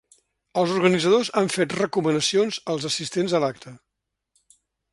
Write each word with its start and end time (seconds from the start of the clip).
Els 0.61 0.71
organitzadors 0.75 1.29
han 1.41 1.51
fet 1.57 1.75
recomanacions 1.79 2.59
als 2.77 2.89
assistents 2.91 3.37
a 3.41 3.43
l’acte. 3.45 3.75